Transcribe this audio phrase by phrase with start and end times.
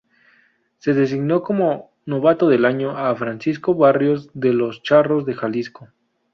[0.79, 5.89] Se designó como novato del año a Francisco Barrios de los Charros de Jalisco.